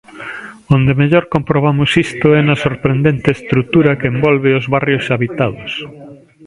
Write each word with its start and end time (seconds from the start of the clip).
Onde 0.75 0.91
mellor 0.99 1.25
comprobamos 1.35 1.91
isto 2.05 2.27
é 2.39 2.41
na 2.47 2.55
sorprendente 2.65 3.29
estrutura 3.37 3.97
que 3.99 4.09
envolve 4.13 4.49
os 4.59 4.65
barrios 4.75 5.05
habitados. 5.13 5.71